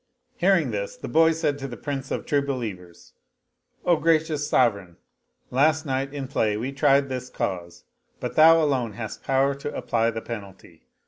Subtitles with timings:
[0.37, 3.13] Hearing this the boy said to the Prince of True Believers,"
[3.85, 4.97] O gracious Sovereign,
[5.51, 7.83] last night in play we tried this cause,
[8.19, 10.87] but thou alone hast power to apply the penalty.